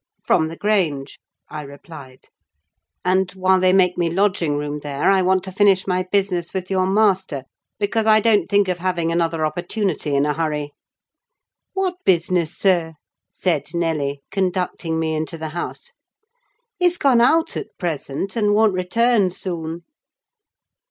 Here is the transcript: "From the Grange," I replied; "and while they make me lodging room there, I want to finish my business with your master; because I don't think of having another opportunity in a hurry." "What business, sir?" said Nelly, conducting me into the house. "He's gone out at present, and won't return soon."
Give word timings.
"From 0.25 0.47
the 0.47 0.57
Grange," 0.57 1.19
I 1.47 1.61
replied; 1.61 2.29
"and 3.05 3.29
while 3.33 3.59
they 3.59 3.71
make 3.71 3.99
me 3.99 4.09
lodging 4.09 4.57
room 4.57 4.79
there, 4.79 5.11
I 5.11 5.21
want 5.21 5.43
to 5.43 5.51
finish 5.51 5.85
my 5.85 6.01
business 6.11 6.55
with 6.55 6.71
your 6.71 6.87
master; 6.87 7.43
because 7.77 8.07
I 8.07 8.19
don't 8.19 8.49
think 8.49 8.67
of 8.67 8.79
having 8.79 9.11
another 9.11 9.45
opportunity 9.45 10.15
in 10.15 10.25
a 10.25 10.33
hurry." 10.33 10.71
"What 11.73 11.97
business, 12.03 12.57
sir?" 12.57 12.95
said 13.31 13.65
Nelly, 13.75 14.23
conducting 14.31 14.99
me 14.99 15.13
into 15.13 15.37
the 15.37 15.49
house. 15.49 15.91
"He's 16.77 16.97
gone 16.97 17.21
out 17.21 17.55
at 17.55 17.77
present, 17.77 18.35
and 18.35 18.55
won't 18.55 18.73
return 18.73 19.29
soon." 19.29 19.83